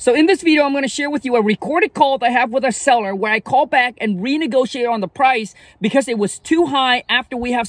So 0.00 0.14
in 0.14 0.26
this 0.26 0.42
video, 0.42 0.62
I'm 0.62 0.70
going 0.70 0.84
to 0.84 0.88
share 0.88 1.10
with 1.10 1.24
you 1.24 1.34
a 1.34 1.42
recorded 1.42 1.92
call 1.92 2.18
that 2.18 2.26
I 2.26 2.30
have 2.30 2.52
with 2.52 2.64
a 2.64 2.70
seller 2.70 3.16
where 3.16 3.32
I 3.32 3.40
call 3.40 3.66
back 3.66 3.96
and 4.00 4.20
renegotiate 4.20 4.88
on 4.88 5.00
the 5.00 5.08
price 5.08 5.56
because 5.80 6.06
it 6.06 6.16
was 6.16 6.38
too 6.38 6.66
high 6.66 7.02
after 7.08 7.36
we 7.36 7.50
have, 7.50 7.68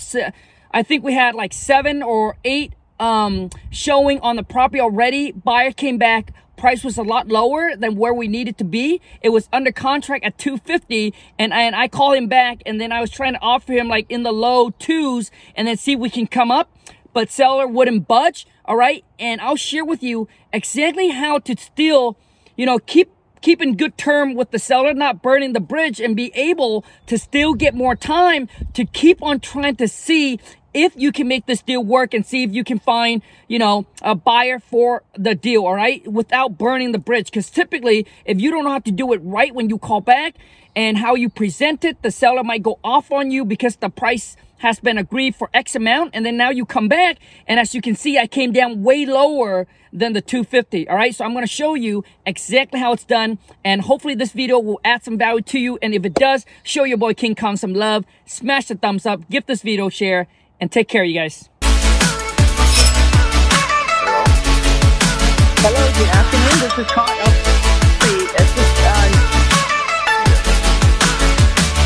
I 0.69 0.83
think 0.83 1.03
we 1.03 1.15
had 1.15 1.33
like 1.33 1.53
seven 1.53 2.03
or 2.03 2.37
eight 2.45 2.73
um, 2.99 3.49
showing 3.71 4.19
on 4.19 4.35
the 4.35 4.43
property 4.43 4.79
already. 4.79 5.31
Buyer 5.31 5.71
came 5.71 5.97
back. 5.97 6.31
Price 6.55 6.83
was 6.83 6.99
a 6.99 7.03
lot 7.03 7.29
lower 7.29 7.75
than 7.75 7.95
where 7.95 8.13
we 8.13 8.27
needed 8.27 8.59
to 8.59 8.63
be. 8.63 9.01
It 9.23 9.29
was 9.29 9.49
under 9.51 9.71
contract 9.71 10.23
at 10.23 10.37
250 10.37 11.15
and 11.39 11.51
I, 11.51 11.61
and 11.61 11.75
I 11.75 11.87
called 11.87 12.15
him 12.15 12.27
back 12.27 12.61
and 12.63 12.79
then 12.79 12.91
I 12.91 13.01
was 13.01 13.09
trying 13.09 13.33
to 13.33 13.41
offer 13.41 13.73
him 13.73 13.87
like 13.87 14.05
in 14.07 14.21
the 14.21 14.31
low 14.31 14.69
twos 14.69 15.31
and 15.55 15.67
then 15.67 15.77
see 15.77 15.93
if 15.93 15.99
we 15.99 16.11
can 16.11 16.27
come 16.27 16.51
up 16.51 16.69
but 17.13 17.29
seller 17.29 17.67
wouldn't 17.67 18.07
budge. 18.07 18.47
All 18.65 18.75
right. 18.75 19.03
And 19.17 19.41
I'll 19.41 19.55
share 19.55 19.85
with 19.85 20.03
you 20.03 20.27
exactly 20.53 21.09
how 21.09 21.39
to 21.39 21.55
still, 21.57 22.17
you 22.55 22.65
know, 22.65 22.79
keep 22.79 23.11
keep 23.41 23.61
in 23.61 23.75
good 23.77 23.97
term 23.97 24.35
with 24.35 24.51
the 24.51 24.59
seller, 24.59 24.93
not 24.93 25.21
burning 25.21 25.53
the 25.53 25.59
bridge 25.59 25.99
and 25.99 26.15
be 26.15 26.31
able 26.35 26.83
to 27.07 27.17
still 27.17 27.53
get 27.53 27.73
more 27.73 27.95
time 27.95 28.49
to 28.73 28.85
keep 28.85 29.21
on 29.23 29.39
trying 29.39 29.75
to 29.77 29.87
see 29.87 30.39
if 30.73 30.93
you 30.95 31.11
can 31.11 31.27
make 31.27 31.45
this 31.45 31.61
deal 31.61 31.83
work 31.83 32.13
and 32.13 32.25
see 32.25 32.43
if 32.43 32.53
you 32.53 32.63
can 32.63 32.79
find, 32.79 33.21
you 33.47 33.59
know, 33.59 33.85
a 34.01 34.15
buyer 34.15 34.59
for 34.59 35.03
the 35.13 35.35
deal, 35.35 35.65
all 35.65 35.75
right, 35.75 36.05
without 36.07 36.57
burning 36.57 36.91
the 36.91 36.99
bridge. 36.99 37.25
Because 37.25 37.49
typically, 37.49 38.05
if 38.25 38.39
you 38.39 38.51
don't 38.51 38.63
know 38.63 38.71
how 38.71 38.79
to 38.79 38.91
do 38.91 39.13
it 39.13 39.17
right 39.23 39.53
when 39.53 39.69
you 39.69 39.77
call 39.77 40.01
back 40.01 40.35
and 40.75 40.97
how 40.97 41.15
you 41.15 41.29
present 41.29 41.83
it, 41.83 42.01
the 42.01 42.11
seller 42.11 42.43
might 42.43 42.63
go 42.63 42.79
off 42.83 43.11
on 43.11 43.31
you 43.31 43.45
because 43.45 43.77
the 43.77 43.89
price 43.89 44.37
has 44.59 44.79
been 44.79 44.97
agreed 44.97 45.35
for 45.35 45.49
X 45.53 45.75
amount. 45.75 46.11
And 46.13 46.25
then 46.25 46.37
now 46.37 46.49
you 46.49 46.65
come 46.65 46.87
back. 46.87 47.17
And 47.47 47.59
as 47.59 47.73
you 47.73 47.81
can 47.81 47.95
see, 47.95 48.17
I 48.17 48.27
came 48.27 48.51
down 48.51 48.83
way 48.83 49.05
lower 49.05 49.67
than 49.91 50.13
the 50.13 50.21
250. 50.21 50.87
All 50.89 50.95
right. 50.95 51.15
So 51.15 51.25
I'm 51.25 51.31
going 51.31 51.45
to 51.45 51.51
show 51.51 51.75
you 51.75 52.03
exactly 52.25 52.79
how 52.79 52.93
it's 52.93 53.05
done. 53.05 53.39
And 53.63 53.81
hopefully 53.81 54.15
this 54.15 54.33
video 54.33 54.59
will 54.59 54.81
add 54.83 55.03
some 55.03 55.17
value 55.17 55.41
to 55.43 55.59
you. 55.59 55.79
And 55.81 55.93
if 55.93 56.05
it 56.05 56.13
does, 56.13 56.45
show 56.61 56.83
your 56.83 56.97
boy 56.97 57.13
King 57.13 57.35
Kong 57.35 57.55
some 57.55 57.73
love. 57.73 58.05
Smash 58.25 58.67
the 58.67 58.75
thumbs 58.75 59.05
up. 59.05 59.29
Give 59.29 59.45
this 59.45 59.61
video 59.61 59.89
share. 59.89 60.27
And 60.61 60.69
take 60.69 60.89
care, 60.89 61.05
you 61.05 61.13
guys. 61.13 61.47
Hello, 65.61 65.91
good 65.97 66.09
afternoon. 66.09 66.59
This 66.59 66.77
is 66.77 66.87
Kyle. 66.91 67.07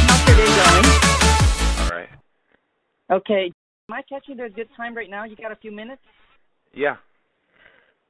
How's 0.08 0.28
your 0.28 0.38
day 0.38 0.50
going? 0.58 0.86
All 1.82 1.90
right. 1.92 2.10
Okay. 3.12 3.52
Am 3.90 3.94
I 3.94 4.02
catching 4.10 4.38
you 4.38 4.46
at 4.46 4.52
a 4.52 4.54
good 4.54 4.70
time 4.76 4.96
right 4.96 5.10
now? 5.10 5.24
You 5.24 5.36
got 5.36 5.52
a 5.52 5.56
few 5.56 5.72
minutes? 5.72 6.02
Yeah. 6.74 6.96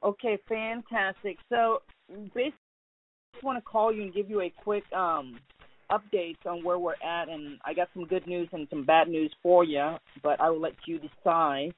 Okay, 0.02 0.38
fantastic. 0.48 1.36
So 1.50 1.82
basically, 2.08 2.54
I 2.54 3.34
just 3.34 3.44
want 3.44 3.58
to 3.58 3.62
call 3.62 3.92
you 3.92 4.02
and 4.02 4.14
give 4.14 4.30
you 4.30 4.40
a 4.40 4.48
quick 4.50 4.90
um, 4.94 5.38
update 5.90 6.36
on 6.46 6.64
where 6.64 6.78
we're 6.78 6.94
at, 7.04 7.28
and 7.28 7.58
I 7.64 7.74
got 7.74 7.88
some 7.94 8.06
good 8.06 8.26
news 8.26 8.48
and 8.52 8.66
some 8.70 8.84
bad 8.84 9.08
news 9.08 9.32
for 9.42 9.64
you, 9.64 9.96
but 10.22 10.40
I 10.40 10.50
will 10.50 10.60
let 10.60 10.74
you 10.86 10.98
decide 10.98 11.74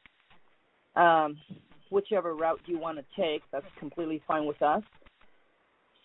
um, 0.95 1.39
whichever 1.91 2.35
route 2.35 2.61
you 2.67 2.79
want 2.79 2.98
to 2.98 3.05
take. 3.21 3.43
That's 3.53 3.67
completely 3.79 4.23
fine 4.27 4.47
with 4.47 4.61
us. 4.63 4.83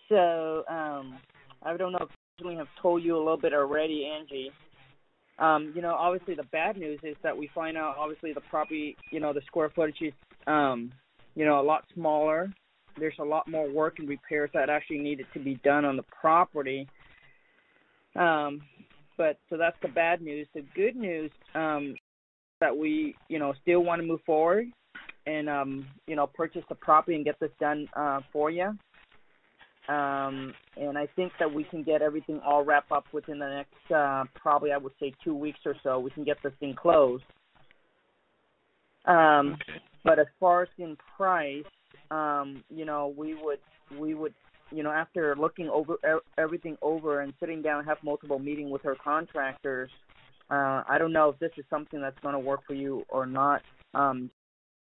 So 0.08 0.64
um, 0.68 1.18
I 1.62 1.76
don't 1.76 1.92
know 1.92 2.00
if 2.02 2.46
I 2.46 2.52
have 2.54 2.66
told 2.80 3.02
you 3.02 3.16
a 3.16 3.18
little 3.18 3.36
bit 3.36 3.52
already, 3.52 4.06
Angie, 4.06 4.50
um, 5.38 5.72
you 5.74 5.82
know, 5.82 5.94
obviously 5.94 6.34
the 6.34 6.44
bad 6.44 6.76
news 6.76 7.00
is 7.02 7.16
that 7.22 7.36
we 7.36 7.50
find 7.54 7.76
out 7.76 7.96
obviously 7.98 8.32
the 8.32 8.40
property, 8.42 8.96
you 9.10 9.20
know, 9.20 9.32
the 9.32 9.40
square 9.46 9.70
footage 9.74 10.00
is, 10.00 10.12
um, 10.46 10.92
you 11.34 11.44
know, 11.44 11.60
a 11.60 11.62
lot 11.62 11.84
smaller. 11.94 12.52
There's 12.98 13.18
a 13.18 13.24
lot 13.24 13.48
more 13.48 13.70
work 13.70 13.98
and 13.98 14.08
repairs 14.08 14.50
that 14.54 14.68
actually 14.68 14.98
needed 14.98 15.26
to 15.32 15.40
be 15.40 15.54
done 15.64 15.84
on 15.84 15.96
the 15.96 16.04
property. 16.04 16.86
Um, 18.16 18.62
but 19.16 19.38
so 19.50 19.56
that's 19.56 19.76
the 19.82 19.88
bad 19.88 20.20
news. 20.20 20.46
The 20.54 20.64
good 20.74 20.96
news 20.96 21.30
um, 21.54 21.94
that 22.60 22.76
we, 22.76 23.14
you 23.28 23.38
know, 23.38 23.54
still 23.62 23.80
want 23.80 24.00
to 24.00 24.06
move 24.06 24.20
forward 24.24 24.66
and, 25.26 25.48
um, 25.48 25.86
you 26.06 26.16
know, 26.16 26.26
purchase 26.26 26.64
the 26.68 26.74
property 26.74 27.16
and 27.16 27.24
get 27.24 27.38
this 27.40 27.50
done 27.60 27.88
uh, 27.94 28.20
for 28.32 28.50
you. 28.50 28.76
Um, 29.88 30.54
and 30.76 30.96
I 30.96 31.08
think 31.16 31.32
that 31.40 31.52
we 31.52 31.64
can 31.64 31.82
get 31.82 32.02
everything 32.02 32.40
all 32.46 32.64
wrapped 32.64 32.92
up 32.92 33.04
within 33.12 33.38
the 33.38 33.48
next 33.48 33.92
uh, 33.92 34.24
probably 34.34 34.70
I 34.70 34.76
would 34.76 34.92
say 35.00 35.12
two 35.24 35.34
weeks 35.34 35.58
or 35.66 35.74
so. 35.82 35.98
We 35.98 36.10
can 36.10 36.24
get 36.24 36.36
this 36.42 36.52
thing 36.60 36.74
closed. 36.74 37.24
Um, 39.06 39.54
okay. 39.54 39.80
But 40.04 40.20
as 40.20 40.26
far 40.38 40.62
as 40.62 40.68
in 40.78 40.96
price, 41.16 41.64
um, 42.12 42.62
you 42.70 42.84
know, 42.84 43.12
we 43.16 43.34
would 43.34 43.58
we 43.98 44.14
would 44.14 44.34
you 44.72 44.82
know 44.82 44.90
after 44.90 45.34
looking 45.36 45.68
over 45.68 45.96
everything 46.38 46.76
over 46.82 47.20
and 47.20 47.32
sitting 47.40 47.62
down 47.62 47.80
and 47.80 47.88
have 47.88 47.98
multiple 48.02 48.38
meeting 48.38 48.70
with 48.70 48.82
her 48.82 48.96
contractors. 49.02 49.90
Uh, 50.50 50.82
I 50.88 50.96
don't 50.98 51.12
know 51.12 51.30
if 51.30 51.38
this 51.38 51.52
is 51.56 51.64
something 51.70 52.00
that's 52.00 52.18
going 52.20 52.34
to 52.34 52.38
work 52.38 52.60
for 52.66 52.74
you 52.74 53.04
or 53.08 53.24
not, 53.24 53.62
um, 53.94 54.30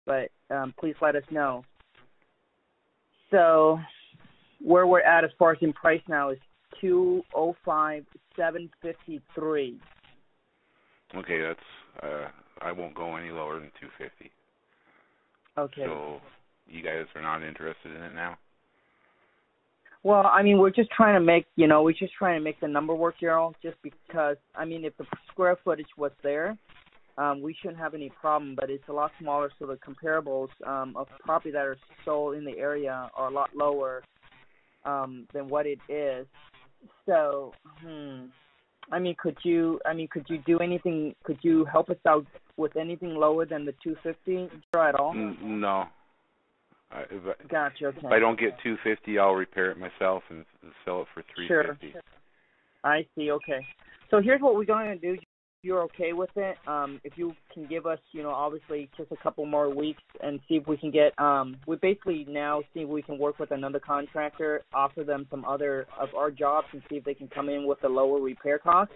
but 0.05 0.29
um, 0.51 0.75
please 0.79 0.95
let 1.01 1.17
us 1.17 1.23
know. 1.31 1.65
So 3.31 3.79
where 4.63 4.87
we're 4.87 5.01
at 5.01 5.25
as 5.25 5.31
far 5.39 5.53
as 5.53 5.59
in 5.61 5.73
price 5.73 6.03
now 6.09 6.31
is 6.31 6.39
two 6.81 7.23
oh 7.35 7.55
five 7.65 8.05
seven 8.37 8.71
fifty 8.83 9.21
three. 9.35 9.79
Okay, 11.15 11.41
that's 11.41 12.03
uh 12.03 12.29
I 12.61 12.73
won't 12.73 12.95
go 12.95 13.17
any 13.17 13.31
lower 13.31 13.61
than 13.61 13.71
two 13.81 13.89
fifty. 13.99 14.31
Okay. 15.57 15.85
So 15.85 16.21
you 16.67 16.83
guys 16.83 17.07
are 17.15 17.23
not 17.23 17.43
interested 17.43 17.95
in 17.95 18.03
it 18.03 18.15
now? 18.15 18.37
Well, 20.05 20.27
I 20.31 20.43
mean, 20.43 20.59
we're 20.59 20.71
just 20.71 20.91
trying 20.91 21.15
to 21.15 21.25
make, 21.25 21.47
you 21.57 21.67
know, 21.67 21.83
we're 21.83 21.93
just 21.93 22.13
trying 22.13 22.39
to 22.39 22.45
make 22.45 22.61
the 22.61 22.69
number 22.69 22.95
work, 22.95 23.15
Gerald. 23.19 23.57
Just 23.63 23.77
because, 23.83 24.37
I 24.55 24.67
mean, 24.67 24.85
if 24.85 24.95
the 24.99 25.07
square 25.33 25.57
footage 25.65 25.89
was 25.97 26.13
there, 26.23 26.59
um, 27.17 27.41
we 27.41 27.57
shouldn't 27.61 27.79
have 27.79 27.95
any 27.95 28.11
problem. 28.21 28.55
But 28.55 28.69
it's 28.69 28.87
a 28.89 28.93
lot 28.93 29.13
smaller, 29.19 29.51
so 29.59 29.67
the 29.67 29.79
comparables 29.79 30.51
um, 30.67 30.95
of 30.95 31.09
property 31.21 31.53
that 31.53 31.65
are 31.65 31.79
sold 32.05 32.37
in 32.37 32.45
the 32.45 32.59
area 32.59 33.11
are 33.17 33.29
a 33.29 33.31
lot 33.31 33.49
lower 33.57 34.03
um, 34.85 35.27
than 35.33 35.49
what 35.49 35.67
it 35.67 35.79
is. 35.89 36.27
So, 37.07 37.55
hmm. 37.81 38.27
I 38.93 38.99
mean, 38.99 39.17
could 39.19 39.39
you? 39.43 39.81
I 39.87 39.95
mean, 39.95 40.09
could 40.09 40.27
you 40.29 40.37
do 40.47 40.59
anything? 40.59 41.15
Could 41.25 41.39
you 41.41 41.65
help 41.65 41.89
us 41.89 41.97
out 42.07 42.27
with 42.59 42.77
anything 42.77 43.15
lower 43.15 43.47
than 43.47 43.65
the 43.65 43.73
250 43.83 44.51
at 44.79 44.95
all? 44.97 45.15
No. 45.15 45.87
I, 46.95 47.01
if 47.11 47.23
I, 47.27 47.47
gotcha. 47.49 47.87
Okay. 47.87 47.99
If 47.99 48.05
I 48.13 48.19
don't 48.19 48.39
get 48.39 48.53
250, 48.63 49.19
I'll 49.19 49.33
repair 49.33 49.71
it 49.71 49.79
myself 49.79 50.23
and 50.31 50.45
sell 50.85 51.03
it 51.03 51.09
for 51.13 51.23
350. 51.35 51.93
Sure. 51.93 52.01
I 52.85 53.07
see. 53.17 53.31
Okay. 53.31 53.61
So 54.11 54.21
here's 54.23 54.41
what 54.41 54.55
we're 54.55 54.65
going 54.65 54.89
to 54.89 54.97
do 54.97 55.15
If 55.15 55.21
you're 55.63 55.83
okay 55.85 56.13
with 56.13 56.31
it, 56.37 56.57
um, 56.67 57.01
if 57.03 57.15
you 57.17 57.35
can 57.53 57.67
give 57.67 57.87
us, 57.87 57.99
you 58.13 58.23
know, 58.23 58.31
obviously 58.31 58.89
just 58.97 59.11
a 59.11 59.17
couple 59.17 59.45
more 59.47 59.75
weeks 59.75 60.03
and 60.23 60.39
see 60.49 60.57
if 60.57 60.67
we 60.69 60.77
can 60.77 60.91
get, 60.91 61.19
um, 61.19 61.57
we 61.67 61.77
basically 61.77 62.27
now 62.29 62.63
see 62.73 62.81
if 62.81 62.89
we 62.89 63.03
can 63.03 63.19
work 63.19 63.39
with 63.39 63.51
another 63.51 63.81
contractor, 63.81 64.63
offer 64.73 65.03
them 65.03 65.27
some 65.31 65.45
other 65.45 65.87
of 65.99 66.15
our 66.15 66.31
jobs 66.31 66.69
and 66.73 66.83
see 66.89 66.97
if 66.97 67.05
they 67.05 67.15
can 67.15 67.29
come 67.29 67.49
in 67.49 67.67
with 67.67 67.83
a 67.85 67.89
lower 67.89 68.21
repair 68.21 68.59
cost. 68.59 68.93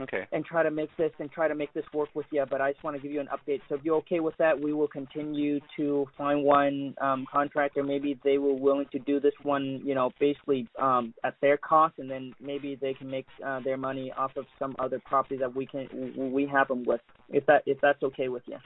Okay. 0.00 0.26
And 0.32 0.44
try 0.44 0.62
to 0.62 0.70
make 0.70 0.94
this 0.96 1.12
and 1.18 1.30
try 1.30 1.46
to 1.46 1.54
make 1.54 1.72
this 1.74 1.84
work 1.92 2.08
with 2.14 2.26
you. 2.30 2.44
But 2.48 2.60
I 2.60 2.72
just 2.72 2.82
want 2.82 2.96
to 2.96 3.02
give 3.02 3.12
you 3.12 3.20
an 3.20 3.28
update. 3.28 3.60
So 3.68 3.74
if 3.74 3.84
you're 3.84 3.96
okay 3.96 4.20
with 4.20 4.36
that, 4.38 4.58
we 4.58 4.72
will 4.72 4.88
continue 4.88 5.60
to 5.76 6.06
find 6.16 6.42
one 6.42 6.94
um, 7.00 7.26
contractor. 7.30 7.82
Maybe 7.82 8.18
they 8.24 8.38
were 8.38 8.54
willing 8.54 8.86
to 8.92 8.98
do 9.00 9.20
this 9.20 9.34
one, 9.42 9.80
you 9.84 9.94
know, 9.94 10.10
basically 10.18 10.66
um, 10.80 11.12
at 11.22 11.34
their 11.42 11.58
cost, 11.58 11.94
and 11.98 12.10
then 12.10 12.32
maybe 12.40 12.78
they 12.80 12.94
can 12.94 13.10
make 13.10 13.26
uh, 13.44 13.60
their 13.60 13.76
money 13.76 14.10
off 14.16 14.32
of 14.36 14.46
some 14.58 14.74
other 14.78 15.00
property 15.04 15.36
that 15.36 15.54
we 15.54 15.66
can 15.66 15.88
we 16.32 16.46
have 16.46 16.68
them 16.68 16.84
with. 16.84 17.00
If 17.28 17.44
that 17.46 17.62
if 17.66 17.78
that's 17.82 18.02
okay 18.02 18.28
with 18.28 18.42
you. 18.46 18.56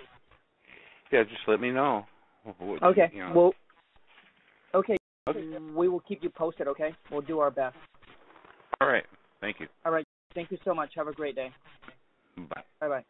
Yeah, 1.11 1.25
just 1.25 1.43
let 1.49 1.61
me 1.61 1.71
know. 1.71 2.07
What, 2.59 2.83
okay. 2.83 3.11
You 3.13 3.21
know. 3.21 3.33
Well. 3.35 3.55
Okay. 4.75 4.97
okay. 5.29 5.41
We 5.75 5.89
will 5.89 6.01
keep 6.01 6.23
you 6.23 6.31
posted. 6.31 6.69
Okay. 6.69 6.95
We'll 7.11 7.21
do 7.21 7.39
our 7.39 7.51
best. 7.51 7.77
All 8.81 8.89
right. 8.89 9.05
Thank 9.41 9.61
you. 9.61 9.69
All 9.85 9.93
right. 9.93 10.07
Thank 10.35 10.51
you 10.51 10.59
so 10.65 10.75
much. 10.75 10.93
Have 10.97 11.09
a 11.09 11.13
great 11.13 11.37
day. 11.37 11.51
Bye. 12.37 12.63
Bye 12.81 12.89
bye. 12.89 13.05